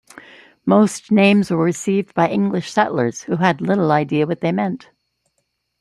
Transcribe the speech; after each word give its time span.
Most 0.65 1.11
names 1.11 1.51
were 1.51 1.57
received 1.63 2.15
by 2.15 2.27
English 2.27 2.71
settlers 2.71 3.21
who 3.21 3.35
had 3.35 3.61
little 3.61 3.91
idea 3.91 4.25
what 4.25 4.41
they 4.41 4.51
meant. 4.51 4.89